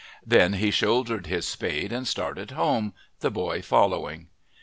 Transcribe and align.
Then 0.25 0.53
he 0.53 0.71
shouldered 0.71 1.27
his 1.27 1.47
spade 1.47 1.93
and 1.93 2.07
started 2.07 2.49
home, 2.49 2.95
the 3.19 3.29
boy 3.29 3.61
following. 3.61 4.29